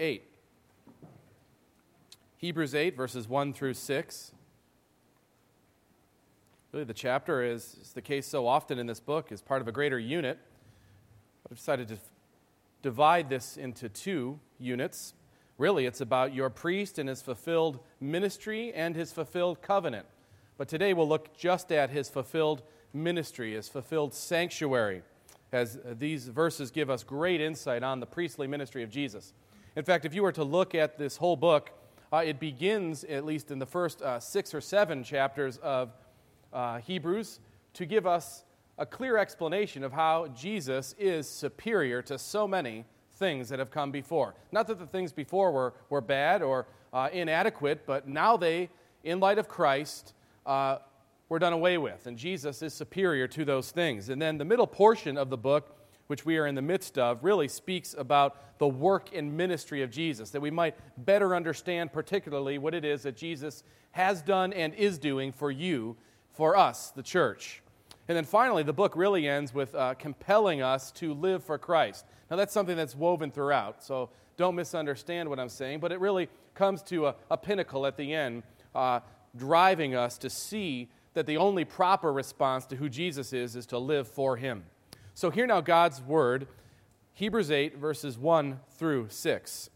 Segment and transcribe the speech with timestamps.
[0.00, 0.24] 8.
[2.38, 4.32] Hebrews 8, verses 1 through 6.
[6.72, 9.68] Really, the chapter is, is the case so often in this book, is part of
[9.68, 10.38] a greater unit.
[11.50, 11.98] I've decided to
[12.80, 15.12] divide this into two units.
[15.58, 20.06] Really, it's about your priest and his fulfilled ministry and his fulfilled covenant.
[20.56, 22.62] But today we'll look just at his fulfilled
[22.94, 25.02] ministry, his fulfilled sanctuary,
[25.52, 29.34] as these verses give us great insight on the priestly ministry of Jesus.
[29.76, 31.70] In fact, if you were to look at this whole book,
[32.12, 35.92] uh, it begins, at least in the first uh, six or seven chapters of
[36.52, 37.38] uh, Hebrews,
[37.74, 38.42] to give us
[38.78, 43.92] a clear explanation of how Jesus is superior to so many things that have come
[43.92, 44.34] before.
[44.50, 48.70] Not that the things before were, were bad or uh, inadequate, but now they,
[49.04, 50.14] in light of Christ,
[50.46, 50.78] uh,
[51.28, 52.06] were done away with.
[52.06, 54.08] And Jesus is superior to those things.
[54.08, 55.76] And then the middle portion of the book,
[56.10, 59.92] which we are in the midst of, really speaks about the work and ministry of
[59.92, 60.74] Jesus, that we might
[61.06, 65.96] better understand, particularly, what it is that Jesus has done and is doing for you,
[66.32, 67.62] for us, the church.
[68.08, 72.04] And then finally, the book really ends with uh, compelling us to live for Christ.
[72.28, 76.28] Now, that's something that's woven throughout, so don't misunderstand what I'm saying, but it really
[76.54, 78.42] comes to a, a pinnacle at the end,
[78.74, 78.98] uh,
[79.36, 83.78] driving us to see that the only proper response to who Jesus is is to
[83.78, 84.64] live for him.
[85.20, 86.48] So, hear now God's word,
[87.12, 89.68] Hebrews 8, verses 1 through 6.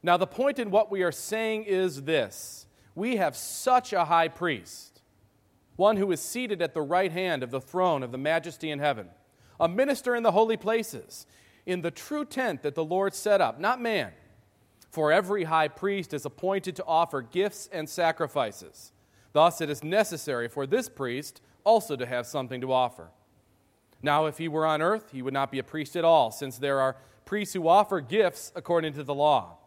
[0.00, 4.28] Now, the point in what we are saying is this we have such a high
[4.28, 5.02] priest,
[5.74, 8.78] one who is seated at the right hand of the throne of the majesty in
[8.78, 9.08] heaven,
[9.58, 11.26] a minister in the holy places,
[11.66, 14.12] in the true tent that the Lord set up, not man.
[14.88, 18.92] For every high priest is appointed to offer gifts and sacrifices.
[19.32, 23.10] Thus, it is necessary for this priest also to have something to offer.
[24.02, 26.58] Now, if he were on earth, he would not be a priest at all, since
[26.58, 29.58] there are priests who offer gifts according to the law.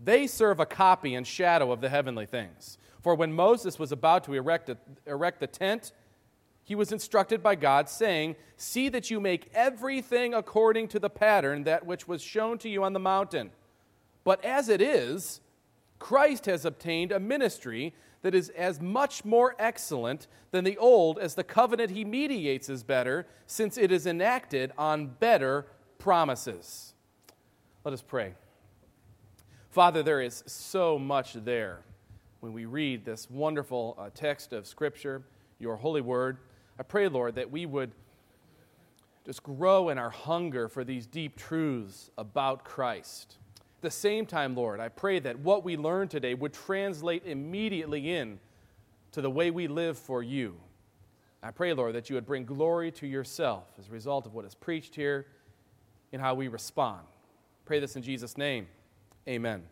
[0.00, 2.78] They serve a copy and shadow of the heavenly things.
[3.02, 5.92] For when Moses was about to erect, a, erect the tent,
[6.64, 11.64] he was instructed by God, saying, See that you make everything according to the pattern
[11.64, 13.50] that which was shown to you on the mountain.
[14.24, 15.40] But as it is,
[15.98, 21.34] Christ has obtained a ministry that is as much more excellent than the old as
[21.34, 25.66] the covenant he mediates is better, since it is enacted on better
[25.98, 26.94] promises.
[27.84, 28.34] Let us pray.
[29.70, 31.80] Father, there is so much there
[32.40, 35.22] when we read this wonderful uh, text of Scripture,
[35.58, 36.38] your holy word.
[36.78, 37.92] I pray, Lord, that we would
[39.24, 43.36] just grow in our hunger for these deep truths about Christ.
[43.80, 48.12] At the same time, Lord, I pray that what we learn today would translate immediately
[48.12, 48.38] in
[49.12, 50.56] to the way we live for you.
[51.42, 54.44] I pray, Lord, that you would bring glory to yourself as a result of what
[54.44, 55.28] is preached here
[56.12, 57.00] and how we respond.
[57.64, 58.68] Pray this in Jesus' name.
[59.26, 59.62] Amen.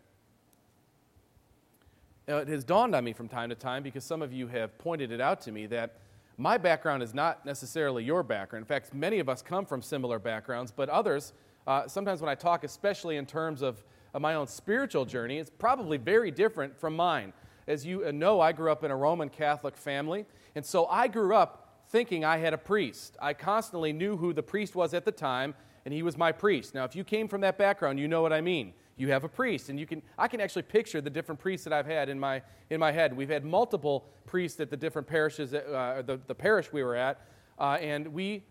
[2.27, 4.79] Now, it has dawned on me from time to time because some of you have
[4.79, 5.97] pointed it out to me that
[6.39, 8.63] my background is not necessarily your background.
[8.63, 11.35] In fact, many of us come from similar backgrounds, but others,
[11.67, 15.51] uh, sometimes when I talk, especially in terms of of my own spiritual journey is
[15.51, 17.33] probably very different from mine.
[17.67, 20.25] As you know, I grew up in a Roman Catholic family,
[20.55, 23.17] and so I grew up thinking I had a priest.
[23.21, 25.55] I constantly knew who the priest was at the time,
[25.85, 26.75] and he was my priest.
[26.75, 28.73] Now, if you came from that background, you know what I mean.
[28.97, 31.73] You have a priest, and you can I can actually picture the different priests that
[31.73, 33.17] I've had in my in my head.
[33.17, 37.21] We've had multiple priests at the different parishes, uh, the, the parish we were at,
[37.61, 38.43] uh, and we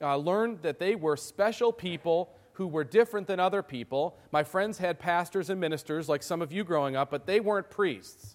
[0.00, 4.16] uh, learned that they were special people who were different than other people.
[4.32, 7.68] My friends had pastors and ministers, like some of you growing up, but they weren't
[7.68, 8.34] priests.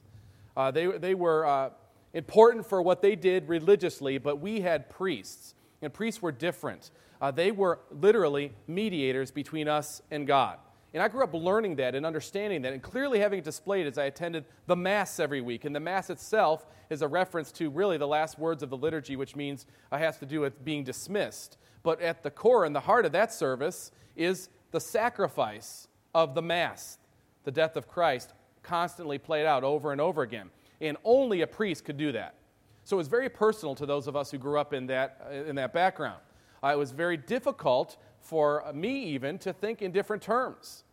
[0.56, 1.70] Uh, they, they were uh,
[2.14, 6.92] important for what they did religiously, but we had priests, and priests were different.
[7.20, 10.58] Uh, they were literally mediators between us and God.
[10.94, 13.98] And I grew up learning that and understanding that and clearly having it displayed as
[13.98, 15.66] I attended the Mass every week.
[15.66, 19.16] And the Mass itself is a reference to really the last words of the liturgy,
[19.16, 21.58] which means it has to do with being dismissed.
[21.84, 26.42] But at the core and the heart of that service is the sacrifice of the
[26.42, 26.98] Mass,
[27.44, 28.34] the death of Christ,
[28.64, 30.50] constantly played out over and over again.
[30.80, 32.36] And only a priest could do that.
[32.84, 35.56] So it was very personal to those of us who grew up in that, in
[35.56, 36.20] that background.
[36.64, 40.84] Uh, it was very difficult for me, even, to think in different terms.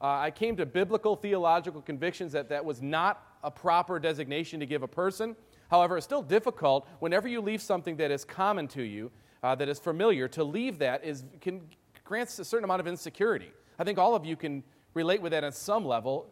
[0.00, 4.66] Uh, I came to biblical theological convictions that that was not a proper designation to
[4.66, 5.36] give a person.
[5.70, 9.10] However, it's still difficult whenever you leave something that is common to you,
[9.42, 11.62] uh, that is familiar, to leave that is, can
[12.04, 13.50] grants a certain amount of insecurity.
[13.78, 14.62] I think all of you can
[14.94, 16.26] relate with that at some level.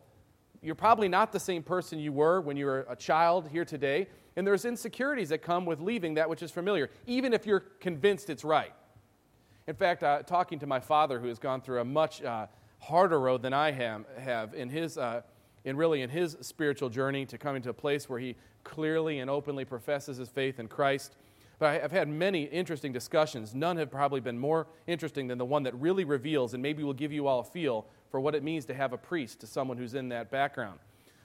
[0.62, 4.08] You're probably not the same person you were when you were a child here today,
[4.36, 8.30] and there's insecurities that come with leaving that which is familiar, even if you're convinced
[8.30, 8.72] it's right.
[9.66, 12.46] In fact, uh, talking to my father, who has gone through a much, uh,
[12.80, 15.22] harder road than I have, have in his, uh,
[15.64, 19.30] in really in his spiritual journey to coming to a place where he clearly and
[19.30, 21.16] openly professes his faith in Christ.
[21.60, 23.54] But I've had many interesting discussions.
[23.54, 26.94] None have probably been more interesting than the one that really reveals and maybe will
[26.94, 29.76] give you all a feel for what it means to have a priest to someone
[29.76, 30.80] who's in that background.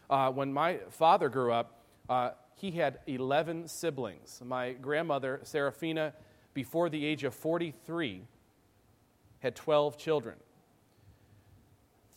[0.10, 1.80] Uh, when my father grew up,
[2.10, 4.42] uh, he had 11 siblings.
[4.46, 6.14] My grandmother, Serafina,
[6.54, 8.22] before the age of 43,
[9.40, 10.36] had 12 children.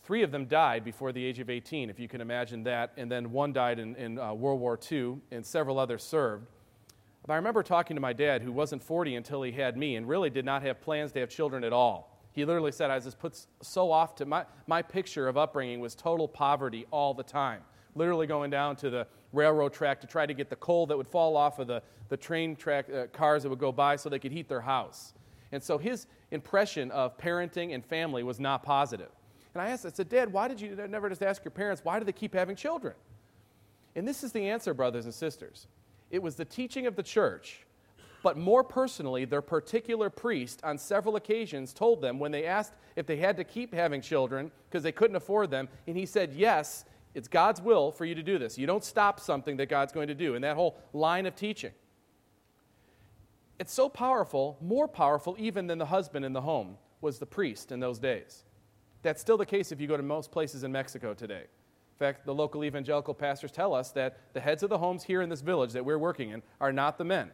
[0.03, 3.09] Three of them died before the age of 18, if you can imagine that, and
[3.09, 6.47] then one died in, in uh, World War II, and several others served.
[7.29, 10.09] But I remember talking to my dad, who wasn't 40 until he had me, and
[10.09, 12.17] really did not have plans to have children at all.
[12.31, 15.79] He literally said, I was just put so off to my, my picture of upbringing
[15.79, 17.61] was total poverty all the time.
[17.93, 21.07] Literally going down to the railroad track to try to get the coal that would
[21.07, 24.17] fall off of the, the train track uh, cars that would go by so they
[24.17, 25.13] could heat their house.
[25.51, 29.11] And so his impression of parenting and family was not positive.
[29.53, 31.99] And I asked, I said, Dad, why did you never just ask your parents, why
[31.99, 32.95] do they keep having children?
[33.95, 35.67] And this is the answer, brothers and sisters.
[36.11, 37.65] It was the teaching of the church,
[38.23, 43.05] but more personally, their particular priest on several occasions told them when they asked if
[43.05, 46.85] they had to keep having children because they couldn't afford them, and he said, Yes,
[47.15, 48.57] it's God's will for you to do this.
[48.57, 50.35] You don't stop something that God's going to do.
[50.35, 51.71] And that whole line of teaching.
[53.59, 57.71] It's so powerful, more powerful even than the husband in the home was the priest
[57.71, 58.43] in those days.
[59.01, 61.43] That's still the case if you go to most places in Mexico today.
[61.99, 65.21] In fact, the local evangelical pastors tell us that the heads of the homes here
[65.21, 67.29] in this village that we're working in are not the men,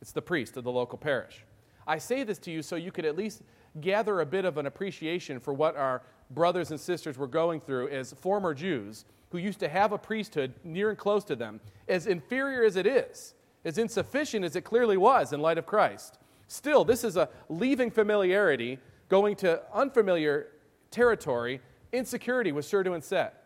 [0.00, 1.44] it's the priest of the local parish.
[1.84, 3.42] I say this to you so you could at least
[3.80, 7.88] gather a bit of an appreciation for what our brothers and sisters were going through
[7.88, 12.06] as former Jews who used to have a priesthood near and close to them, as
[12.06, 13.34] inferior as it is,
[13.64, 16.18] as insufficient as it clearly was in light of Christ.
[16.46, 18.78] Still, this is a leaving familiarity,
[19.08, 20.52] going to unfamiliar
[20.92, 21.60] territory.
[21.92, 23.40] Insecurity was sure to inset.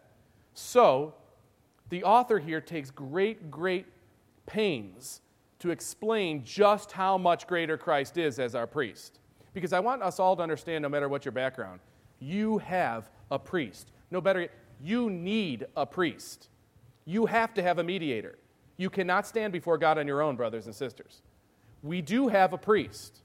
[0.60, 1.14] So,
[1.88, 3.86] the author here takes great, great
[4.44, 5.20] pains
[5.60, 9.20] to explain just how much greater Christ is as our priest.
[9.54, 11.78] Because I want us all to understand, no matter what your background,
[12.18, 13.92] you have a priest.
[14.10, 14.48] No better,
[14.82, 16.48] you need a priest.
[17.04, 18.36] You have to have a mediator.
[18.78, 21.22] You cannot stand before God on your own, brothers and sisters.
[21.84, 23.22] We do have a priest.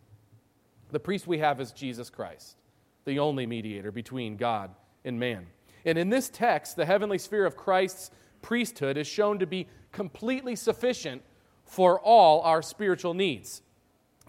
[0.92, 2.58] The priest we have is Jesus Christ,
[3.06, 4.70] the only mediator between God
[5.04, 5.48] and man.
[5.86, 10.56] And in this text, the heavenly sphere of Christ's priesthood is shown to be completely
[10.56, 11.22] sufficient
[11.66, 13.62] for all our spiritual needs.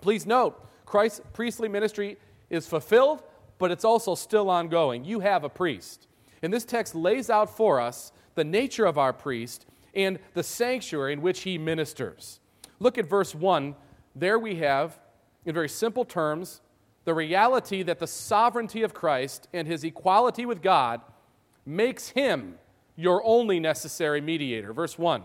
[0.01, 2.17] Please note, Christ's priestly ministry
[2.51, 3.23] is fulfilled,
[3.59, 5.05] but it's also still ongoing.
[5.05, 6.07] You have a priest.
[6.43, 11.13] And this text lays out for us the nature of our priest and the sanctuary
[11.13, 12.41] in which he ministers.
[12.81, 13.75] Look at verse 1.
[14.15, 14.99] There we have,
[15.45, 16.61] in very simple terms,
[17.05, 21.01] the reality that the sovereignty of Christ and his equality with God
[21.67, 22.57] makes him
[22.97, 24.73] your only necessary mediator.
[24.73, 25.23] Verse 1.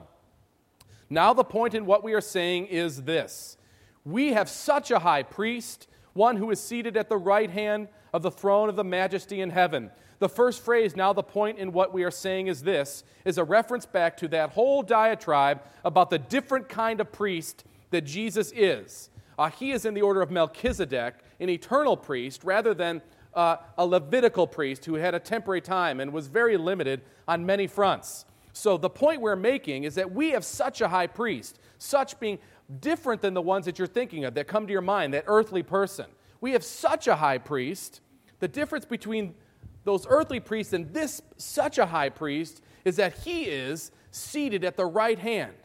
[1.10, 3.58] Now, the point in what we are saying is this
[4.04, 8.22] We have such a high priest, one who is seated at the right hand of
[8.22, 11.94] the throne of the majesty in heaven the first phrase, now the point in what
[11.94, 16.20] we are saying is this, is a reference back to that whole diatribe about the
[16.20, 19.10] different kind of priest that Jesus is.
[19.38, 23.02] Uh, he is in the order of Melchizedek, an eternal priest, rather than
[23.34, 27.68] uh, a Levitical priest who had a temporary time and was very limited on many
[27.68, 28.26] fronts.
[28.54, 32.40] So, the point we're making is that we have such a high priest, such being
[32.80, 35.64] different than the ones that you're thinking of that come to your mind, that earthly
[35.64, 36.06] person.
[36.42, 38.02] We have such a high priest.
[38.40, 39.36] The difference between
[39.83, 44.76] those earthly priests and this such a high priest is that he is seated at
[44.76, 45.56] the right hand,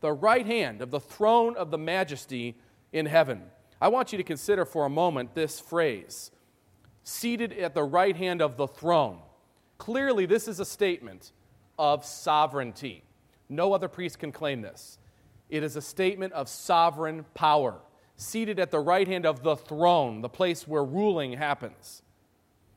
[0.00, 2.56] the right hand of the throne of the majesty
[2.92, 3.42] in heaven.
[3.80, 6.30] I want you to consider for a moment this phrase
[7.06, 9.20] seated at the right hand of the throne.
[9.78, 11.30] Clearly, this is a statement
[11.78, 13.04] of sovereignty.
[13.48, 14.98] No other priest can claim this.
[15.48, 17.76] It is a statement of sovereign power,
[18.16, 22.02] seated at the right hand of the throne, the place where ruling happens.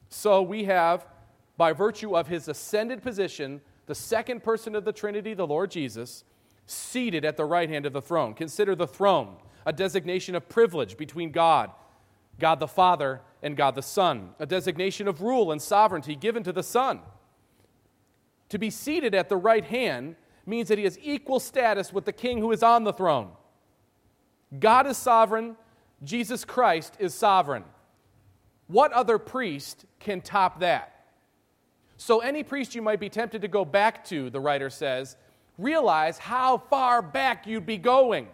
[0.09, 1.07] So we have,
[1.57, 6.23] by virtue of his ascended position, the second person of the Trinity, the Lord Jesus,
[6.67, 8.35] seated at the right hand of the throne.
[8.35, 11.71] Consider the throne a designation of privilege between God,
[12.39, 16.51] God the Father, and God the Son, a designation of rule and sovereignty given to
[16.51, 16.99] the Son.
[18.49, 20.15] To be seated at the right hand
[20.45, 23.29] means that he has equal status with the king who is on the throne.
[24.59, 25.55] God is sovereign,
[26.03, 27.63] Jesus Christ is sovereign.
[28.67, 30.95] What other priest can top that?
[31.97, 35.17] So, any priest you might be tempted to go back to, the writer says,
[35.57, 38.27] realize how far back you'd be going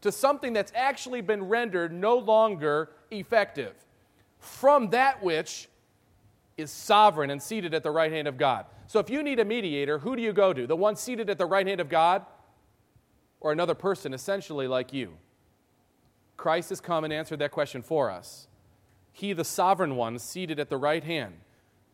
[0.00, 3.74] to something that's actually been rendered no longer effective
[4.38, 5.68] from that which
[6.56, 8.66] is sovereign and seated at the right hand of God.
[8.86, 10.66] So if you need a mediator, who do you go to?
[10.66, 12.24] The one seated at the right hand of God
[13.40, 15.16] or another person essentially like you?
[16.36, 18.48] Christ has come and answered that question for us.
[19.12, 21.34] He, the sovereign one, seated at the right hand,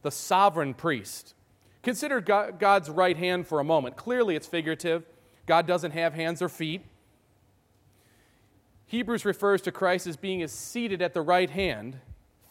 [0.03, 1.35] the sovereign priest.
[1.83, 3.97] Consider God's right hand for a moment.
[3.97, 5.05] Clearly, it's figurative.
[5.47, 6.83] God doesn't have hands or feet.
[8.87, 11.99] Hebrews refers to Christ as being seated at the right hand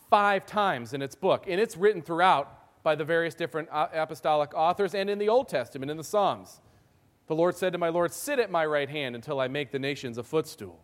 [0.09, 4.53] five times in its book, and it's written throughout by the various different uh, apostolic
[4.53, 6.59] authors and in the Old Testament, in the Psalms.
[7.27, 9.79] The Lord said to my Lord, Sit at my right hand until I make the
[9.79, 10.79] nations a footstool.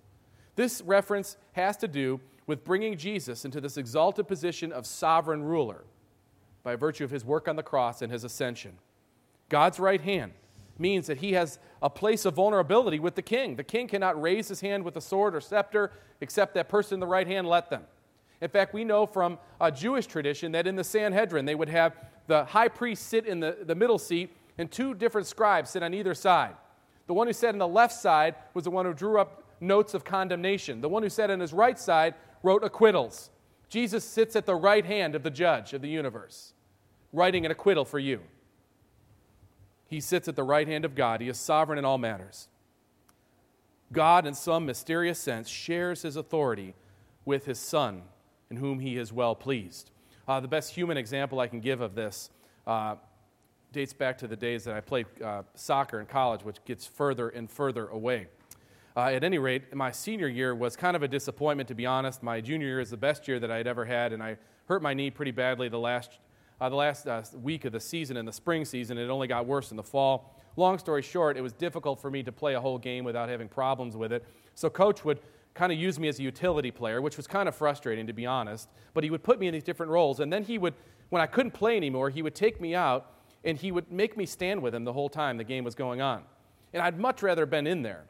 [0.56, 5.84] This reference has to do with bringing Jesus into this exalted position of sovereign ruler
[6.64, 8.78] by virtue of his work on the cross and his ascension.
[9.50, 10.34] God's right hand
[10.82, 13.56] means that he has a place of vulnerability with the king.
[13.56, 17.00] The king cannot raise his hand with a sword or scepter except that person in
[17.00, 17.84] the right hand let them.
[18.42, 21.96] In fact, we know from a Jewish tradition that in the Sanhedrin, they would have
[22.28, 25.94] the high priest sit in the, the middle seat and two different scribes sit on
[25.94, 26.56] either side.
[27.08, 29.94] The one who sat on the left side was the one who drew up notes
[29.94, 30.82] of condemnation.
[30.82, 33.30] The one who sat on his right side wrote acquittals.
[33.70, 36.54] Jesus sits at the right hand of the judge of the universe,
[37.14, 38.22] writing an acquittal for you.
[39.92, 41.20] He sits at the right hand of God.
[41.20, 42.48] He is sovereign in all matters.
[43.92, 46.76] God, in some mysterious sense, shares his authority
[47.26, 48.04] with his Son,
[48.50, 49.92] in whom he is well pleased.
[50.30, 52.30] Uh, the best human example I can give of this
[52.66, 52.96] uh,
[53.74, 57.28] dates back to the days that I played uh, soccer in college, which gets further
[57.28, 58.28] and further away.
[58.96, 62.24] Uh, at any rate, my senior year was kind of a disappointment, to be honest.
[62.24, 64.82] My junior year is the best year that I had ever had, and I hurt
[64.82, 66.20] my knee pretty badly the last,
[66.62, 68.98] uh, the last uh, week of the season, in the spring season.
[69.00, 70.40] It only got worse in the fall.
[70.56, 73.50] Long story short, it was difficult for me to play a whole game without having
[73.50, 74.24] problems with it.
[74.54, 75.20] So, coach would
[75.56, 78.28] kind of use me as a utility player, which was kind of frustrating, to be
[78.28, 78.70] honest.
[78.94, 80.76] But he would put me in these different roles, and then he would,
[81.10, 83.12] when I couldn't play anymore, he would take me out
[83.44, 86.00] and he would make me stand with him the whole time the game was going
[86.00, 86.22] on.
[86.74, 88.04] And I'd much rather been in there.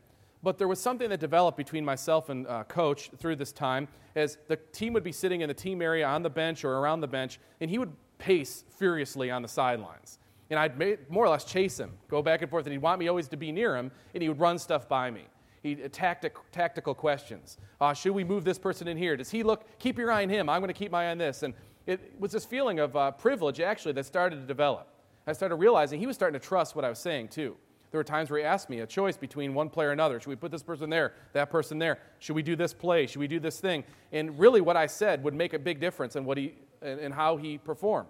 [0.43, 4.37] But there was something that developed between myself and uh, coach through this time as
[4.47, 7.07] the team would be sitting in the team area on the bench or around the
[7.07, 10.19] bench, and he would pace furiously on the sidelines.
[10.51, 10.77] And I'd
[11.09, 13.37] more or less chase him, go back and forth, and he'd want me always to
[13.37, 15.23] be near him, and he would run stuff by me.
[15.63, 17.57] He'd uh, tactic, tactical questions.
[17.79, 19.17] Uh, should we move this person in here?
[19.17, 19.65] Does he look?
[19.79, 20.49] Keep your eye on him.
[20.49, 21.43] I'm going to keep my eye on this.
[21.43, 21.53] And
[21.87, 24.87] it was this feeling of uh, privilege, actually, that started to develop.
[25.25, 27.55] I started realizing he was starting to trust what I was saying, too.
[27.91, 30.19] There were times where he asked me a choice between one player and another.
[30.19, 31.99] Should we put this person there, that person there?
[32.19, 33.05] Should we do this play?
[33.05, 33.83] Should we do this thing?
[34.11, 37.37] And really, what I said would make a big difference in what he and how
[37.37, 38.09] he performed.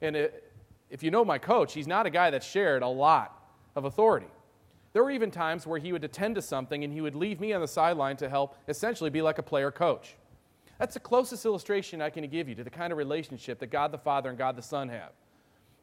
[0.00, 0.52] And it,
[0.90, 3.42] if you know my coach, he's not a guy that shared a lot
[3.76, 4.28] of authority.
[4.92, 7.52] There were even times where he would attend to something and he would leave me
[7.52, 10.16] on the sideline to help essentially be like a player coach.
[10.78, 13.92] That's the closest illustration I can give you to the kind of relationship that God
[13.92, 15.10] the Father and God the Son have.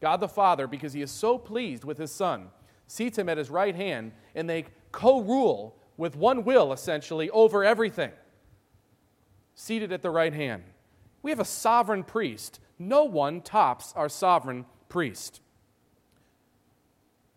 [0.02, 2.48] God the Father, because he is so pleased with his Son,
[2.88, 7.64] seats him at his right hand, and they co rule with one will, essentially, over
[7.64, 8.12] everything.
[9.54, 10.64] Seated at the right hand.
[11.26, 12.60] We have a sovereign priest.
[12.78, 15.42] No one tops our sovereign priest.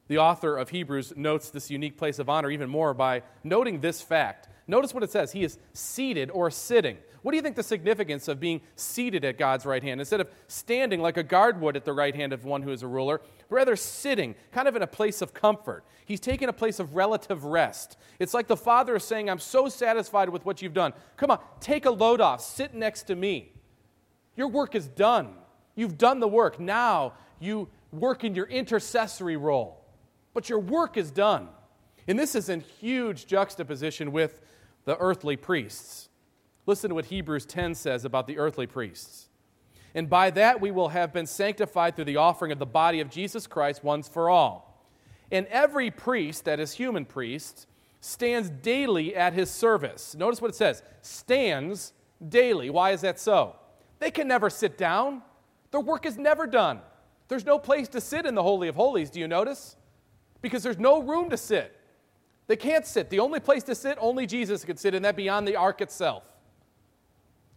[0.09, 4.03] The author of Hebrews notes this unique place of honor even more by noting this
[4.03, 4.47] fact.
[4.67, 6.99] Notice what it says He is seated or sitting.
[7.23, 10.03] What do you think the significance of being seated at God's right hand?
[10.03, 12.83] Instead of standing like a guard would at the right hand of one who is
[12.83, 15.83] a ruler, rather sitting, kind of in a place of comfort.
[16.05, 17.97] He's taking a place of relative rest.
[18.19, 20.93] It's like the Father is saying, I'm so satisfied with what you've done.
[21.17, 23.55] Come on, take a load off, sit next to me.
[24.39, 25.35] Your work is done.
[25.75, 26.61] You've done the work.
[26.61, 29.85] Now you work in your intercessory role.
[30.33, 31.49] But your work is done.
[32.07, 34.41] And this is in huge juxtaposition with
[34.85, 36.09] the earthly priests.
[36.67, 39.29] Listen to what Hebrews 10 says about the earthly priests.
[39.93, 43.11] And by that we will have been sanctified through the offering of the body of
[43.11, 44.87] Jesus Christ once for all.
[45.33, 47.67] And every priest, that is human priest,
[48.01, 50.15] stands daily at his service.
[50.15, 51.93] Notice what it says stands
[52.29, 52.71] daily.
[52.71, 53.57] Why is that so?
[53.99, 55.23] They can never sit down,
[55.71, 56.81] their work is never done.
[57.29, 59.77] There's no place to sit in the Holy of Holies, do you notice?
[60.41, 61.75] Because there's no room to sit.
[62.47, 63.11] They can't sit.
[63.11, 66.25] The only place to sit, only Jesus can sit, and that beyond the ark itself.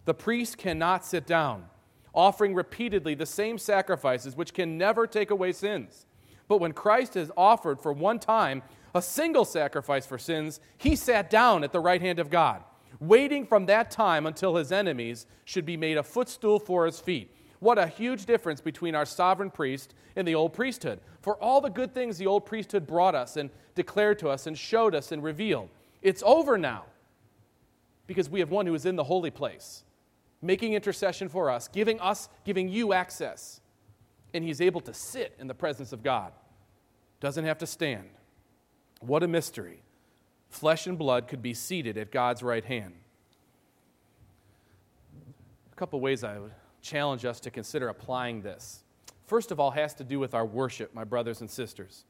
[0.05, 1.65] The priest cannot sit down,
[2.13, 6.05] offering repeatedly the same sacrifices which can never take away sins.
[6.49, 11.29] But when Christ has offered for one time a single sacrifice for sins, he sat
[11.29, 12.63] down at the right hand of God,
[13.01, 17.35] waiting from that time until his enemies should be made a footstool for his feet.
[17.59, 21.01] What a huge difference between our sovereign priest and the old priesthood.
[21.21, 24.57] For all the good things the old priesthood brought us and declared to us and
[24.57, 25.69] showed us and revealed,
[26.01, 26.85] it's over now
[28.07, 29.83] because we have one who is in the holy place
[30.41, 33.61] making intercession for us, giving us, giving you access.
[34.33, 36.31] And he's able to sit in the presence of God.
[37.19, 38.09] Doesn't have to stand.
[39.01, 39.83] What a mystery.
[40.51, 42.93] Flesh and blood could be seated at God's right hand.
[45.71, 48.83] A couple ways I would challenge us to consider applying this.
[49.25, 52.03] First of all, has to do with our worship, my brothers and sisters.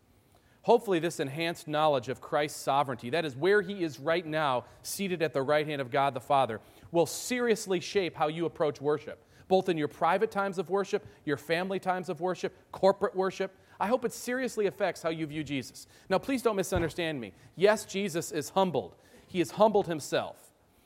[0.63, 5.21] Hopefully, this enhanced knowledge of Christ's sovereignty, that is where he is right now, seated
[5.21, 6.60] at the right hand of God the Father,
[6.91, 11.38] will seriously shape how you approach worship, both in your private times of worship, your
[11.38, 13.55] family times of worship, corporate worship.
[13.81, 15.88] I hope it seriously affects how you view Jesus.
[16.07, 17.33] Now, please don't misunderstand me.
[17.55, 18.95] Yes, Jesus is humbled,
[19.25, 20.38] he has humbled himself.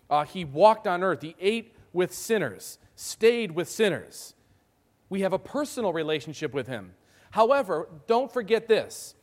[0.10, 4.34] Uh, he walked on earth, he ate with sinners, stayed with sinners.
[5.10, 6.94] We have a personal relationship with him.
[7.32, 9.16] However, don't forget this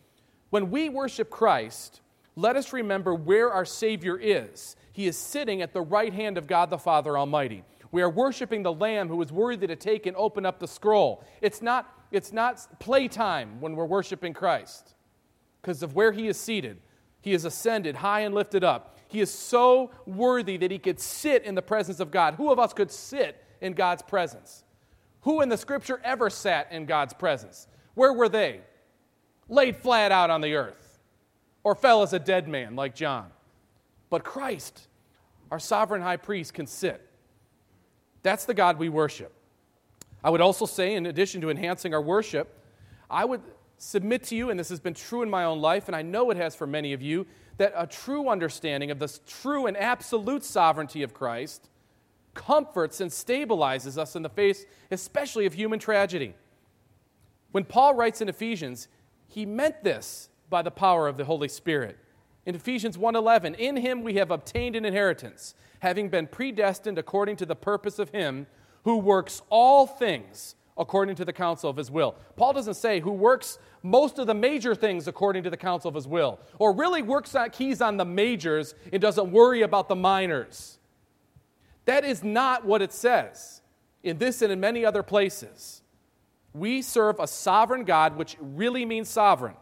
[0.50, 2.02] when we worship Christ,
[2.36, 4.76] let us remember where our Savior is.
[4.92, 7.64] He is sitting at the right hand of God the Father Almighty.
[7.90, 11.24] We are worshiping the Lamb who is worthy to take and open up the scroll.
[11.40, 14.94] It's not, it's not playtime when we're worshiping Christ
[15.60, 16.78] because of where He is seated.
[17.20, 18.98] He is ascended high and lifted up.
[19.08, 22.34] He is so worthy that He could sit in the presence of God.
[22.34, 24.64] Who of us could sit in God's presence?
[25.22, 27.66] Who in the scripture ever sat in God's presence?
[27.94, 28.60] Where were they?
[29.52, 30.98] laid flat out on the earth
[31.62, 33.30] or fell as a dead man like John.
[34.10, 34.88] But Christ,
[35.50, 37.06] our sovereign high priest, can sit.
[38.22, 39.32] That's the God we worship.
[40.24, 42.58] I would also say, in addition to enhancing our worship,
[43.10, 43.42] I would
[43.76, 46.30] submit to you, and this has been true in my own life, and I know
[46.30, 47.26] it has for many of you,
[47.58, 51.68] that a true understanding of the true and absolute sovereignty of Christ
[52.34, 56.34] comforts and stabilizes us in the face, especially of human tragedy.
[57.50, 58.88] When Paul writes in Ephesians,
[59.28, 61.98] he meant this by the power of the Holy Spirit.
[62.46, 67.46] In Ephesians 1:11, in him we have obtained an inheritance, having been predestined according to
[67.46, 68.46] the purpose of him
[68.84, 72.14] who works all things according to the counsel of his will.
[72.36, 75.94] Paul doesn't say who works most of the major things according to the counsel of
[75.94, 79.96] his will, or really works out keys on the majors and doesn't worry about the
[79.96, 80.78] minors.
[81.84, 83.60] That is not what it says
[84.02, 85.82] in this and in many other places.
[86.54, 89.56] We serve a sovereign God, which really means sovereign.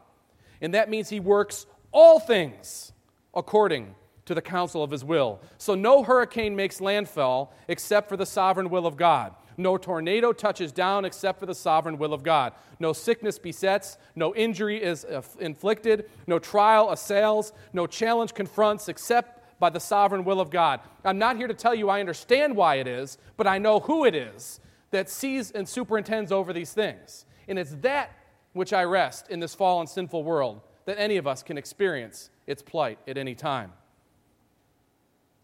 [0.60, 2.92] And that means he works all things
[3.34, 3.94] according
[4.30, 5.40] to the counsel of his will.
[5.58, 9.34] So no hurricane makes landfall except for the sovereign will of God.
[9.56, 12.52] No tornado touches down except for the sovereign will of God.
[12.78, 19.58] No sickness besets, no injury is uh, inflicted, no trial assails, no challenge confronts except
[19.58, 20.78] by the sovereign will of God.
[21.04, 24.04] I'm not here to tell you I understand why it is, but I know who
[24.04, 24.60] it is
[24.92, 27.24] that sees and superintends over these things.
[27.48, 28.12] And it's that
[28.52, 32.62] which I rest in this fallen, sinful world that any of us can experience its
[32.62, 33.72] plight at any time.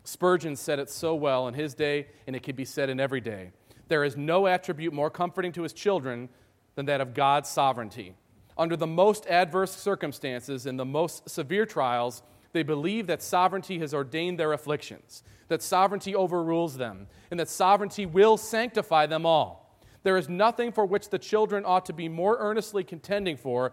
[0.06, 3.20] Spurgeon said it so well in his day, and it can be said in every
[3.20, 3.50] day.
[3.88, 6.28] There is no attribute more comforting to his children
[6.74, 8.14] than that of God's sovereignty.
[8.58, 13.92] Under the most adverse circumstances and the most severe trials, they believe that sovereignty has
[13.92, 19.80] ordained their afflictions that sovereignty overrules them, and that sovereignty will sanctify them all.
[20.02, 23.72] There is nothing for which the children ought to be more earnestly contending for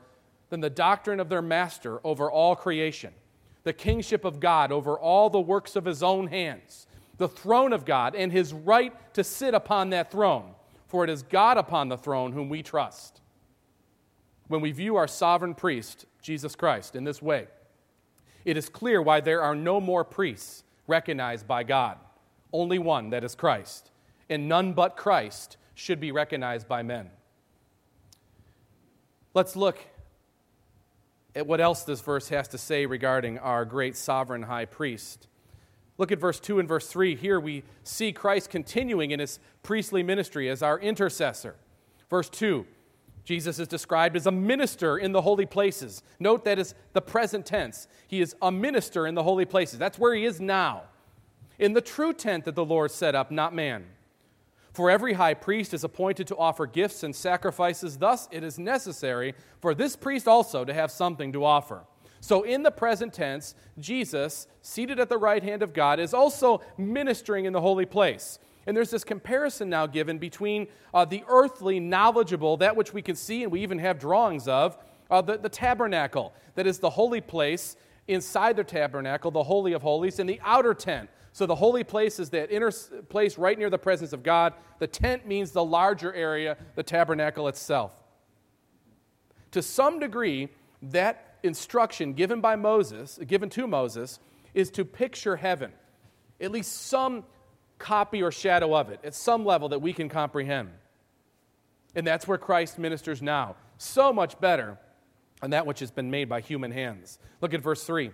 [0.49, 3.13] than the doctrine of their master over all creation,
[3.63, 7.85] the kingship of God over all the works of his own hands, the throne of
[7.85, 10.53] God, and his right to sit upon that throne,
[10.87, 13.21] for it is God upon the throne whom we trust.
[14.47, 17.47] When we view our sovereign priest, Jesus Christ, in this way,
[18.45, 21.97] it is clear why there are no more priests recognized by God.
[22.51, 23.89] Only one, that is Christ.
[24.29, 27.09] And none but Christ should be recognized by men.
[29.33, 29.79] Let's look
[31.35, 35.27] at what else this verse has to say regarding our great sovereign high priest.
[35.97, 37.15] Look at verse 2 and verse 3.
[37.15, 41.55] Here we see Christ continuing in his priestly ministry as our intercessor.
[42.09, 42.65] Verse 2
[43.23, 46.03] Jesus is described as a minister in the holy places.
[46.19, 47.87] Note that is the present tense.
[48.05, 49.79] He is a minister in the holy places.
[49.79, 50.83] That's where he is now.
[51.57, 53.85] In the true tent that the Lord set up, not man.
[54.73, 57.97] For every high priest is appointed to offer gifts and sacrifices.
[57.97, 61.83] Thus, it is necessary for this priest also to have something to offer.
[62.21, 66.61] So, in the present tense, Jesus, seated at the right hand of God, is also
[66.77, 68.39] ministering in the holy place.
[68.65, 73.15] And there's this comparison now given between uh, the earthly, knowledgeable, that which we can
[73.15, 74.77] see and we even have drawings of,
[75.11, 77.75] uh, the, the tabernacle, that is the holy place
[78.07, 81.09] inside the tabernacle, the Holy of Holies, and the outer tent.
[81.33, 82.71] So the holy place is that inner
[83.09, 84.53] place right near the presence of God.
[84.77, 87.91] The tent means the larger area, the tabernacle itself.
[89.51, 90.49] To some degree,
[90.83, 94.19] that instruction given by Moses, given to Moses,
[94.53, 95.71] is to picture heaven.
[96.39, 97.23] At least some
[97.79, 100.69] copy or shadow of it at some level that we can comprehend.
[101.95, 103.55] And that's where Christ ministers now.
[103.77, 104.77] So much better
[105.41, 107.17] than that which has been made by human hands.
[107.41, 108.11] Look at verse 3.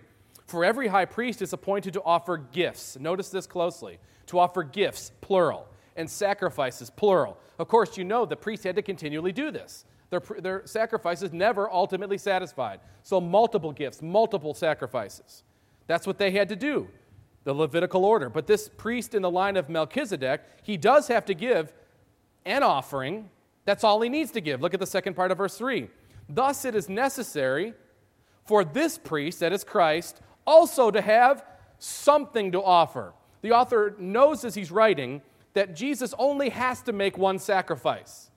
[0.50, 2.98] For every high priest is appointed to offer gifts.
[2.98, 7.38] Notice this closely to offer gifts, plural, and sacrifices, plural.
[7.60, 9.84] Of course, you know the priest had to continually do this.
[10.10, 12.80] Their, their sacrifices never ultimately satisfied.
[13.04, 15.44] So, multiple gifts, multiple sacrifices.
[15.86, 16.88] That's what they had to do,
[17.44, 18.28] the Levitical order.
[18.28, 21.72] But this priest in the line of Melchizedek, he does have to give
[22.44, 23.30] an offering.
[23.66, 24.60] That's all he needs to give.
[24.60, 25.88] Look at the second part of verse 3.
[26.28, 27.72] Thus, it is necessary
[28.44, 31.44] for this priest, that is Christ, also to have
[31.78, 33.14] something to offer.
[33.42, 35.22] The author knows as he's writing
[35.54, 38.30] that Jesus only has to make one sacrifice.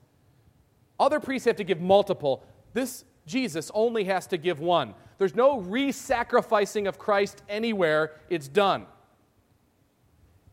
[0.98, 2.44] Other priests have to give multiple.
[2.72, 4.94] This Jesus only has to give one.
[5.18, 8.12] There's no re sacrificing of Christ anywhere.
[8.28, 8.86] It's done.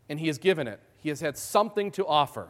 [0.10, 2.50] And he has given it, he has had something to offer.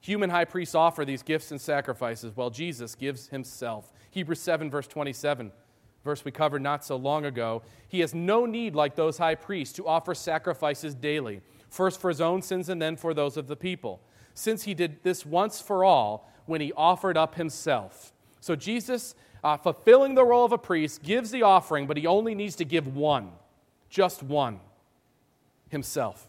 [0.00, 3.92] Human high priests offer these gifts and sacrifices while Jesus gives himself.
[4.12, 5.50] Hebrews 7, verse 27,
[6.06, 7.62] verse we covered not so long ago.
[7.86, 12.22] He has no need, like those high priests, to offer sacrifices daily, first for his
[12.22, 14.00] own sins and then for those of the people
[14.36, 18.12] since he did this once for all when he offered up himself.
[18.40, 22.34] So Jesus, uh, fulfilling the role of a priest, gives the offering, but he only
[22.34, 23.32] needs to give one,
[23.88, 24.60] just one,
[25.70, 26.28] himself.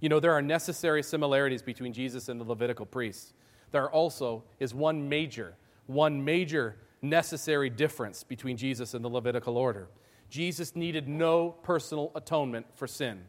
[0.00, 3.32] You know, there are necessary similarities between Jesus and the Levitical priests.
[3.72, 9.88] There also is one major, one major necessary difference between Jesus and the Levitical order.
[10.30, 13.24] Jesus needed no personal atonement for sin.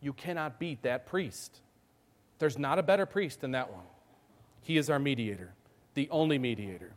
[0.00, 1.60] You cannot beat that priest.
[2.38, 3.84] There's not a better priest than that one.
[4.62, 5.54] He is our mediator,
[5.94, 6.94] the only mediator.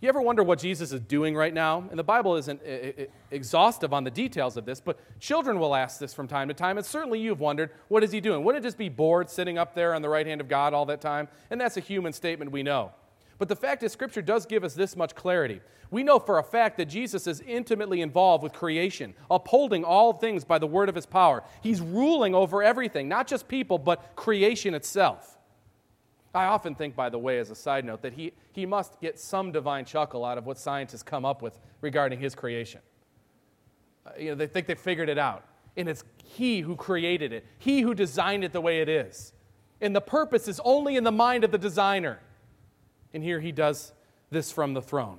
[0.00, 1.84] You ever wonder what Jesus is doing right now?
[1.90, 2.62] And the Bible isn't
[3.30, 6.78] exhaustive on the details of this, but children will ask this from time to time.
[6.78, 8.42] And certainly you've wondered, what is he doing?
[8.42, 10.86] Wouldn't it just be bored sitting up there on the right hand of God all
[10.86, 11.28] that time?
[11.50, 12.92] And that's a human statement we know.
[13.40, 15.62] But the fact is, Scripture does give us this much clarity.
[15.90, 20.44] We know for a fact that Jesus is intimately involved with creation, upholding all things
[20.44, 21.42] by the word of his power.
[21.62, 25.38] He's ruling over everything, not just people, but creation itself.
[26.34, 29.18] I often think, by the way, as a side note, that he, he must get
[29.18, 32.82] some divine chuckle out of what scientists come up with regarding his creation.
[34.04, 35.46] Uh, you know, they think they figured it out.
[35.78, 39.32] And it's he who created it, he who designed it the way it is.
[39.80, 42.20] And the purpose is only in the mind of the designer.
[43.12, 43.92] And here he does
[44.30, 45.18] this from the throne.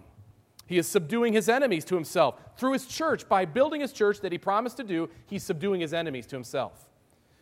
[0.66, 3.28] He is subduing his enemies to himself through his church.
[3.28, 6.88] By building his church that he promised to do, he's subduing his enemies to himself.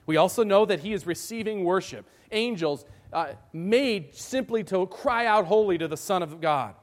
[0.08, 2.08] We also know that he is receiving worship.
[2.32, 6.74] Angels uh, made simply to cry out holy to the Son of God.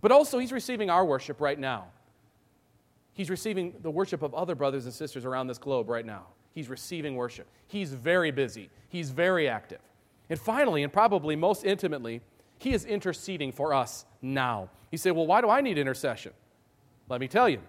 [0.00, 1.88] But also, he's receiving our worship right now.
[3.12, 6.28] He's receiving the worship of other brothers and sisters around this globe right now.
[6.54, 7.46] He's receiving worship.
[7.66, 9.80] He's very busy, he's very active.
[10.30, 12.22] And finally, and probably most intimately,
[12.60, 14.68] he is interceding for us now.
[14.90, 16.32] You say, well, why do I need intercession?
[17.08, 17.60] Let me tell you.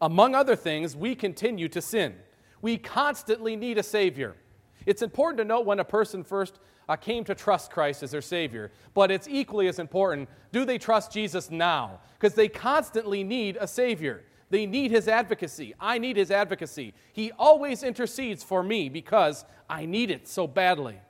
[0.00, 2.14] Among other things, we continue to sin.
[2.60, 4.36] We constantly need a Savior.
[4.84, 8.20] It's important to note when a person first uh, came to trust Christ as their
[8.20, 12.00] Savior, but it's equally as important do they trust Jesus now?
[12.18, 14.22] Because they constantly need a Savior.
[14.50, 15.74] They need His advocacy.
[15.80, 16.92] I need His advocacy.
[17.12, 21.00] He always intercedes for me because I need it so badly.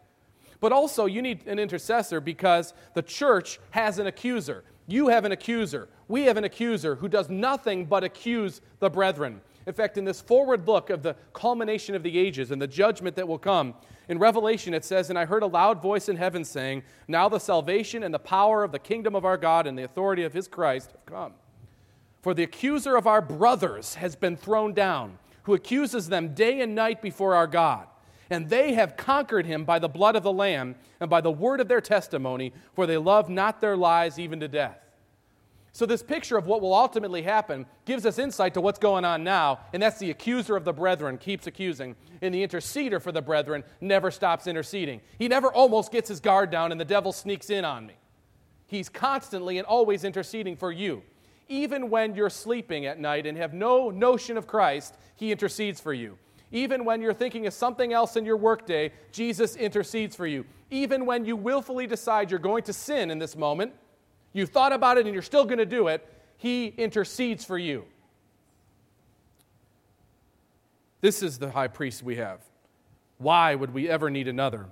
[0.61, 4.65] But also, you need an intercessor because the church has an accuser.
[4.87, 5.89] You have an accuser.
[6.09, 9.41] We have an accuser who does nothing but accuse the brethren.
[9.67, 13.17] In fact, in this forward look of the culmination of the ages and the judgment
[13.17, 13.75] that will come,
[14.09, 17.41] in Revelation it says, And I heard a loud voice in heaven saying, Now the
[17.41, 20.47] salvation and the power of the kingdom of our God and the authority of his
[20.47, 21.35] Christ have come.
[22.23, 26.75] For the accuser of our brothers has been thrown down, who accuses them day and
[26.77, 27.89] night before our God.
[28.31, 31.61] And they have conquered him by the blood of the Lamb and by the word
[31.61, 34.79] of their testimony, for they love not their lives even to death.
[35.77, 39.23] So, this picture of what will ultimately happen gives us insight to what's going on
[39.23, 43.21] now, and that's the accuser of the brethren keeps accusing, and the interceder for the
[43.21, 45.03] brethren never stops interceding.
[45.19, 47.95] He never almost gets his guard down, and the devil sneaks in on me.
[48.67, 51.03] He's constantly and always interceding for you.
[51.47, 55.93] Even when you're sleeping at night and have no notion of Christ, he intercedes for
[55.93, 56.17] you.
[56.53, 60.45] Even when you're thinking of something else in your workday, Jesus intercedes for you.
[60.71, 63.73] Even when you willfully decide you're going to sin in this moment,
[64.33, 66.07] you've thought about it and you're still going to do it,
[66.37, 67.85] He intercedes for you.
[71.01, 72.41] This is the high priest we have.
[73.19, 74.67] Why would we ever need another?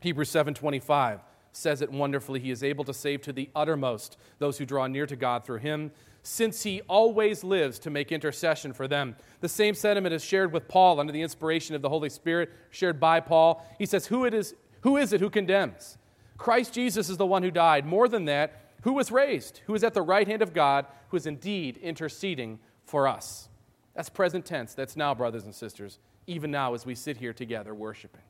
[0.00, 1.20] Hebrews 7:25
[1.52, 2.40] says it wonderfully.
[2.40, 5.58] He is able to save to the uttermost those who draw near to God through
[5.58, 9.16] him, since he always lives to make intercession for them.
[9.40, 13.00] The same sentiment is shared with Paul under the inspiration of the Holy Spirit, shared
[13.00, 13.64] by Paul.
[13.78, 15.98] He says, Who, it is, who is it who condemns?
[16.38, 17.86] Christ Jesus is the one who died.
[17.86, 21.16] More than that, who was raised, who is at the right hand of God, who
[21.16, 23.48] is indeed interceding for us.
[23.94, 24.74] That's present tense.
[24.74, 28.22] That's now, brothers and sisters, even now as we sit here together worshiping.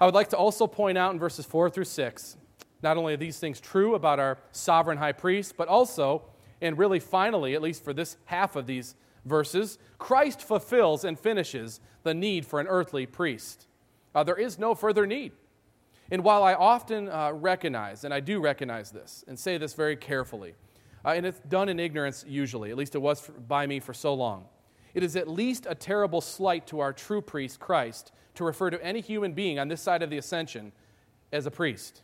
[0.00, 2.36] I would like to also point out in verses 4 through 6
[2.82, 6.22] not only are these things true about our sovereign high priest, but also,
[6.60, 8.94] and really finally, at least for this half of these
[9.24, 13.66] verses, Christ fulfills and finishes the need for an earthly priest.
[14.14, 15.32] Uh, there is no further need.
[16.10, 19.96] And while I often uh, recognize, and I do recognize this, and say this very
[19.96, 20.54] carefully,
[21.04, 23.94] uh, and it's done in ignorance usually, at least it was for, by me for
[23.94, 24.46] so long,
[24.92, 28.84] it is at least a terrible slight to our true priest, Christ, to refer to
[28.84, 30.72] any human being on this side of the ascension
[31.32, 32.02] as a priest.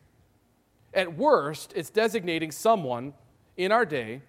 [0.95, 3.14] At worst, it's designating someone
[3.57, 4.23] in our day,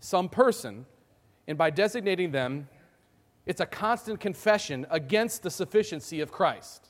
[0.00, 0.86] some person,
[1.46, 2.68] and by designating them,
[3.46, 6.88] it's a constant confession against the sufficiency of Christ.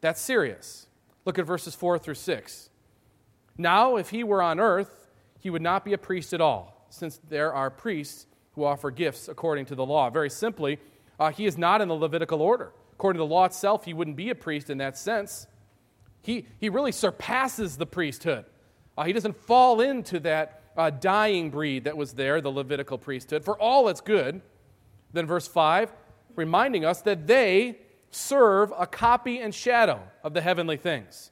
[0.00, 0.86] That's serious.
[1.24, 2.70] Look at verses 4 through 6.
[3.58, 5.10] Now, if he were on earth,
[5.40, 9.28] he would not be a priest at all, since there are priests who offer gifts
[9.28, 10.10] according to the law.
[10.10, 10.78] Very simply,
[11.18, 12.72] uh, he is not in the Levitical order.
[12.94, 15.46] According to the law itself, he wouldn't be a priest in that sense.
[16.22, 18.44] He, he really surpasses the priesthood.
[18.96, 23.44] Uh, he doesn't fall into that uh, dying breed that was there, the Levitical priesthood,
[23.44, 24.40] for all its good.
[25.12, 25.92] Then, verse 5,
[26.34, 27.78] reminding us that they
[28.10, 31.30] serve a copy and shadow of the heavenly things.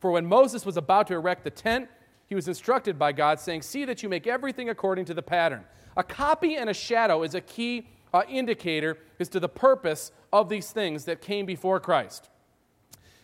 [0.00, 1.88] For when Moses was about to erect the tent,
[2.26, 5.64] he was instructed by God, saying, See that you make everything according to the pattern.
[5.96, 10.48] A copy and a shadow is a key uh, indicator as to the purpose of
[10.48, 12.30] these things that came before Christ.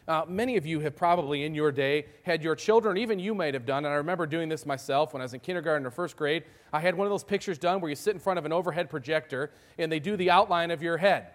[0.09, 3.53] Uh, many of you have probably in your day had your children, even you might
[3.53, 6.17] have done, and I remember doing this myself when I was in kindergarten or first
[6.17, 6.45] grade.
[6.73, 8.89] I had one of those pictures done where you sit in front of an overhead
[8.89, 11.27] projector and they do the outline of your head.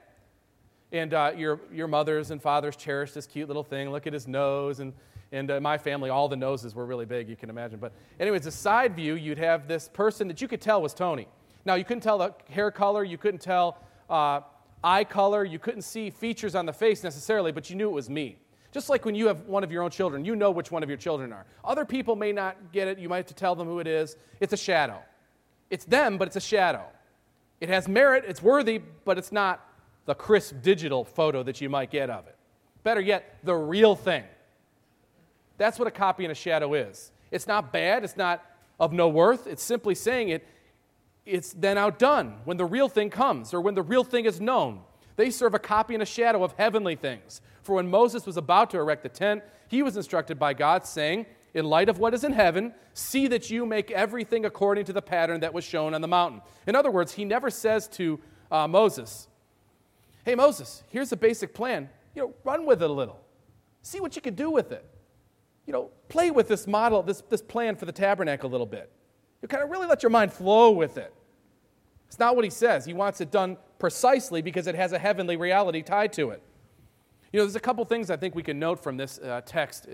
[0.91, 3.91] And uh, your, your mothers and fathers cherished this cute little thing.
[3.91, 4.79] Look at his nose.
[4.79, 4.93] And,
[5.31, 7.79] and uh, my family, all the noses were really big, you can imagine.
[7.79, 11.27] But, anyways, a side view, you'd have this person that you could tell was Tony.
[11.63, 13.77] Now, you couldn't tell the hair color, you couldn't tell
[14.09, 14.41] uh,
[14.83, 18.09] eye color, you couldn't see features on the face necessarily, but you knew it was
[18.09, 18.37] me.
[18.73, 20.89] Just like when you have one of your own children, you know which one of
[20.89, 21.45] your children are.
[21.63, 22.97] Other people may not get it.
[22.97, 24.17] You might have to tell them who it is.
[24.39, 24.99] It's a shadow.
[25.69, 26.83] It's them, but it's a shadow.
[27.61, 29.65] It has merit, it's worthy, but it's not
[30.05, 32.35] the crisp digital photo that you might get of it.
[32.83, 34.23] Better yet, the real thing.
[35.57, 37.11] That's what a copy and a shadow is.
[37.31, 38.43] It's not bad, it's not
[38.79, 39.47] of no worth.
[39.47, 40.47] It's simply saying it,
[41.25, 44.81] it's then outdone when the real thing comes or when the real thing is known.
[45.15, 47.39] They serve a copy and a shadow of heavenly things.
[47.63, 51.25] For when Moses was about to erect the tent, he was instructed by God, saying,
[51.53, 55.01] In light of what is in heaven, see that you make everything according to the
[55.01, 56.41] pattern that was shown on the mountain.
[56.67, 58.19] In other words, he never says to
[58.51, 59.27] uh, Moses,
[60.25, 61.89] Hey, Moses, here's a basic plan.
[62.15, 63.19] You know, run with it a little.
[63.81, 64.85] See what you can do with it.
[65.65, 68.91] You know, play with this model, this, this plan for the tabernacle a little bit.
[69.41, 71.13] You kind of really let your mind flow with it.
[72.07, 72.85] It's not what he says.
[72.85, 76.41] He wants it done precisely because it has a heavenly reality tied to it.
[77.33, 79.89] You know, there's a couple things I think we can note from this uh, text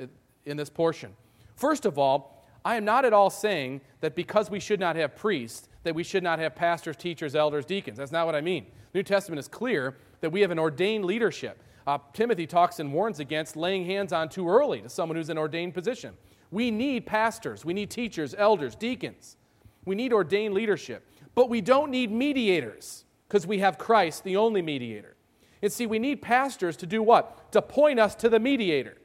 [0.46, 1.16] in this portion.
[1.56, 5.16] First of all, I am not at all saying that because we should not have
[5.16, 7.98] priests, that we should not have pastors, teachers, elders, deacons.
[7.98, 8.66] That's not what I mean.
[8.92, 11.64] The New Testament is clear that we have an ordained leadership.
[11.88, 15.38] Uh, Timothy talks and warns against laying hands on too early to someone who's in
[15.38, 16.16] ordained position.
[16.52, 19.38] We need pastors, we need teachers, elders, deacons.
[19.86, 21.08] We need ordained leadership.
[21.36, 25.16] But we don't need mediators because we have Christ, the only mediator.
[25.62, 27.52] And see, we need pastors to do what?
[27.52, 28.98] To point us to the mediator.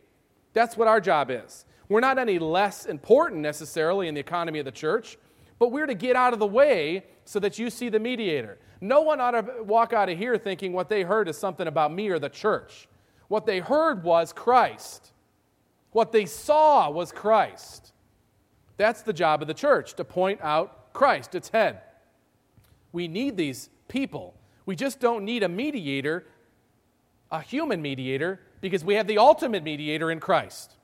[0.52, 1.64] That's what our job is.
[1.88, 5.18] We're not any less important necessarily in the economy of the church,
[5.58, 8.58] but we're to get out of the way so that you see the mediator.
[8.80, 11.92] No one ought to walk out of here thinking what they heard is something about
[11.92, 12.88] me or the church.
[13.28, 15.12] What they heard was Christ.
[15.92, 17.92] What they saw was Christ.
[18.76, 21.80] That's the job of the church, to point out Christ, its head.
[22.92, 24.34] We need these people.
[24.66, 26.26] We just don't need a mediator,
[27.34, 30.76] a human mediator, because we have the ultimate mediator in Christ.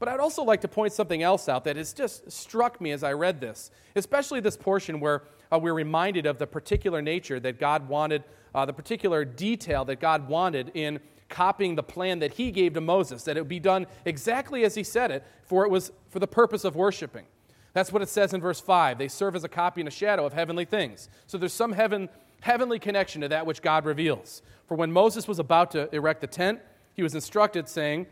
[0.00, 3.04] But I'd also like to point something else out that has just struck me as
[3.04, 7.60] I read this, especially this portion where uh, we're reminded of the particular nature that
[7.60, 12.50] God wanted, uh, the particular detail that God wanted in copying the plan that He
[12.50, 15.70] gave to Moses, that it would be done exactly as He said it, for it
[15.70, 17.26] was for the purpose of worshiping.
[17.74, 18.98] That's what it says in verse 5.
[18.98, 21.08] They serve as a copy and a shadow of heavenly things.
[21.28, 22.08] So there's some heaven,
[22.42, 24.42] heavenly connection to that which God reveals.
[24.66, 26.60] For when Moses was about to erect the tent,
[26.94, 28.06] he was instructed, saying,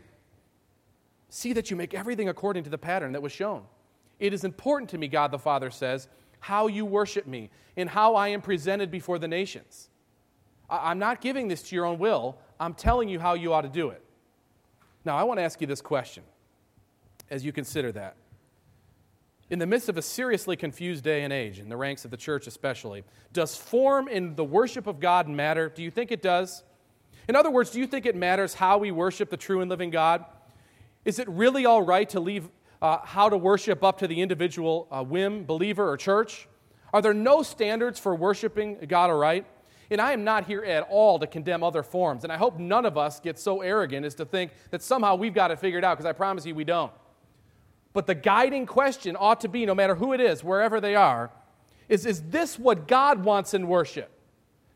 [1.29, 3.63] See that you make everything according to the pattern that was shown.
[4.19, 6.07] It is important to me, God the Father says,
[6.41, 9.89] how you worship me and how I am presented before the nations.
[10.69, 13.69] I'm not giving this to your own will, I'm telling you how you ought to
[13.69, 14.03] do it.
[15.05, 16.23] Now, I want to ask you this question
[17.29, 18.15] as you consider that.
[19.51, 22.15] In the midst of a seriously confused day and age, in the ranks of the
[22.15, 25.67] church especially, does form in the worship of God matter?
[25.67, 26.63] Do you think it does?
[27.27, 29.89] In other words, do you think it matters how we worship the true and living
[29.89, 30.23] God?
[31.03, 32.47] Is it really all right to leave
[32.81, 36.47] uh, how to worship up to the individual uh, whim, believer, or church?
[36.93, 39.45] Are there no standards for worshiping God aright?
[39.89, 42.23] And I am not here at all to condemn other forms.
[42.23, 45.33] And I hope none of us get so arrogant as to think that somehow we've
[45.33, 46.93] got it figured out, because I promise you we don't.
[47.93, 51.31] But the guiding question ought to be no matter who it is, wherever they are,
[51.89, 54.09] is is this what God wants in worship?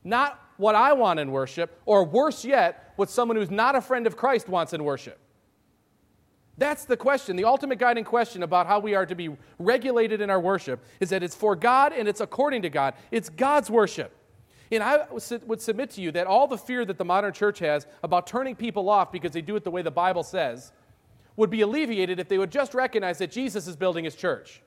[0.04, 4.08] Not what I want in worship, or worse yet, what someone who's not a friend
[4.08, 5.20] of Christ wants in worship.
[6.58, 7.36] That's the question.
[7.36, 11.10] The ultimate guiding question about how we are to be regulated in our worship is
[11.10, 12.94] that it's for God and it's according to God.
[13.12, 14.16] It's God's worship.
[14.72, 17.86] And I would submit to you that all the fear that the modern church has
[18.04, 20.72] about turning people off because they do it the way the Bible says
[21.38, 24.62] would be alleviated if they would just recognize that Jesus is building his church.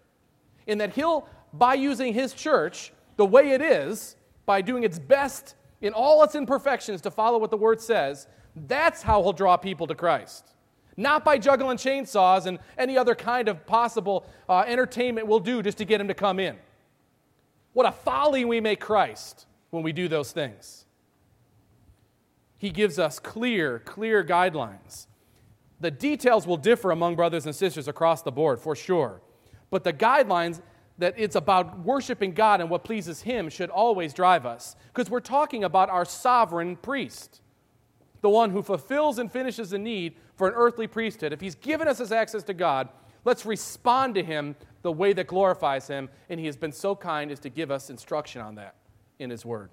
[0.67, 5.55] And that he'll, by using his church the way it is, by doing its best
[5.81, 8.27] in all its imperfections to follow what the word says,
[8.67, 10.55] that's how he'll draw people to Christ.
[10.97, 15.79] Not by juggling chainsaws and any other kind of possible uh, entertainment we'll do just
[15.79, 16.57] to get him to come in.
[17.73, 20.87] What a folly we make Christ when we do those things.
[22.57, 25.07] He gives us clear, clear guidelines.
[25.81, 29.21] The details will differ among brothers and sisters across the board, for sure.
[29.71, 30.61] But the guidelines
[30.99, 34.75] that it's about worshiping God and what pleases Him should always drive us.
[34.93, 37.41] Because we're talking about our sovereign priest,
[38.21, 41.33] the one who fulfills and finishes the need for an earthly priesthood.
[41.33, 42.88] If He's given us His access to God,
[43.25, 46.09] let's respond to Him the way that glorifies Him.
[46.29, 48.75] And He has been so kind as to give us instruction on that
[49.21, 49.71] in His Word.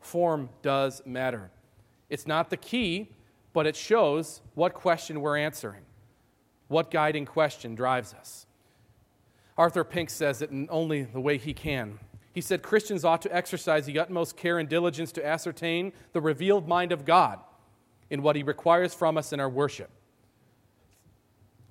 [0.00, 1.50] Form does matter.
[2.08, 3.10] It's not the key,
[3.52, 5.82] but it shows what question we're answering,
[6.68, 8.46] what guiding question drives us.
[9.58, 11.98] Arthur Pink says it in only the way he can.
[12.32, 16.68] He said Christians ought to exercise the utmost care and diligence to ascertain the revealed
[16.68, 17.40] mind of God
[18.08, 19.90] in what he requires from us in our worship.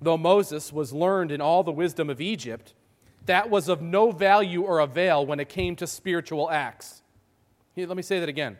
[0.00, 2.74] Though Moses was learned in all the wisdom of Egypt,
[3.26, 7.02] that was of no value or avail when it came to spiritual acts.
[7.74, 8.58] Here, let me say that again.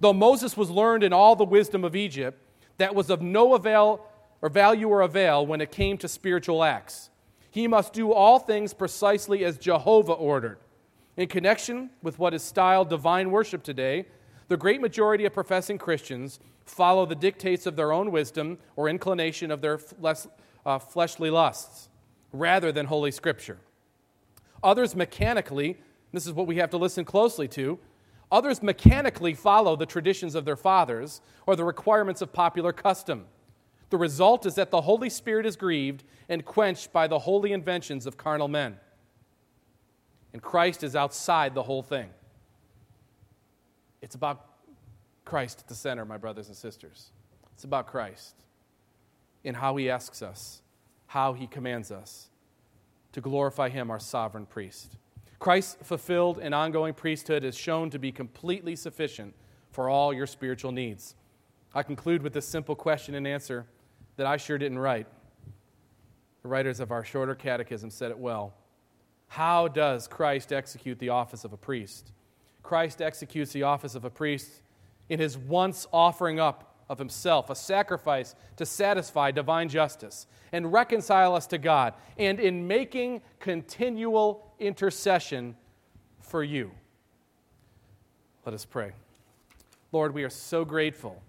[0.00, 2.40] Though Moses was learned in all the wisdom of Egypt,
[2.80, 4.06] that was of no avail
[4.40, 7.10] or value or avail when it came to spiritual acts.
[7.50, 10.58] He must do all things precisely as Jehovah ordered.
[11.16, 14.06] In connection with what is styled divine worship today,
[14.48, 19.50] the great majority of professing Christians follow the dictates of their own wisdom or inclination
[19.50, 19.78] of their
[20.64, 21.90] uh, fleshly lusts
[22.32, 23.58] rather than Holy Scripture.
[24.62, 25.76] Others mechanically,
[26.12, 27.78] this is what we have to listen closely to,
[28.30, 33.26] others mechanically follow the traditions of their fathers or the requirements of popular custom.
[33.90, 38.06] The result is that the Holy Spirit is grieved and quenched by the holy inventions
[38.06, 38.76] of carnal men.
[40.32, 42.10] And Christ is outside the whole thing.
[44.00, 44.46] It's about
[45.24, 47.10] Christ at the center, my brothers and sisters.
[47.54, 48.36] It's about Christ
[49.42, 50.62] in how he asks us,
[51.06, 52.30] how he commands us
[53.12, 54.96] to glorify him, our sovereign priest.
[55.40, 59.34] Christ's fulfilled and ongoing priesthood is shown to be completely sufficient
[59.72, 61.14] for all your spiritual needs.
[61.74, 63.66] I conclude with this simple question and answer
[64.16, 65.06] that I sure didn't write.
[66.42, 68.52] The writers of our shorter catechism said it well.
[69.28, 72.12] How does Christ execute the office of a priest?
[72.62, 74.60] Christ executes the office of a priest
[75.08, 81.34] in his once offering up of himself, a sacrifice to satisfy divine justice and reconcile
[81.34, 85.56] us to God, and in making continual intercession
[86.20, 86.70] for you.
[88.44, 88.92] Let us pray.
[89.92, 91.20] Lord, we are so grateful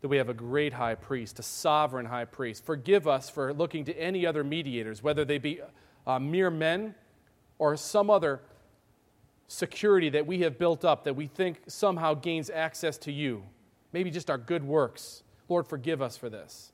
[0.00, 2.64] that we have a great high priest, a sovereign high priest.
[2.64, 5.60] Forgive us for looking to any other mediators, whether they be
[6.06, 6.94] uh, mere men
[7.58, 8.40] or some other
[9.48, 13.42] security that we have built up that we think somehow gains access to you
[13.92, 15.22] maybe just our good works.
[15.48, 16.72] Lord, forgive us for this.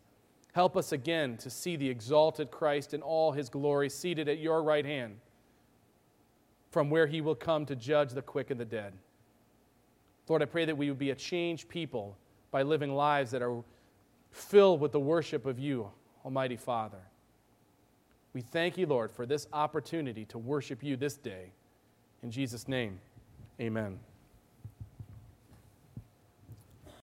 [0.52, 4.62] Help us again to see the exalted Christ in all his glory seated at your
[4.62, 5.16] right hand,
[6.74, 8.92] from where he will come to judge the quick and the dead.
[10.26, 12.16] Lord, I pray that we would be a changed people
[12.50, 13.62] by living lives that are
[14.32, 15.88] filled with the worship of you,
[16.24, 16.98] Almighty Father.
[18.32, 21.52] We thank you, Lord, for this opportunity to worship you this day.
[22.24, 22.98] In Jesus' name,
[23.60, 24.00] amen.